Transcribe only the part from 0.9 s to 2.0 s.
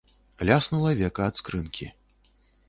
века ад скрынкі.